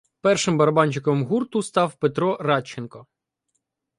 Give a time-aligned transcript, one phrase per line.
[0.21, 3.05] Першим барабанщиком гурту став Петро Радченко.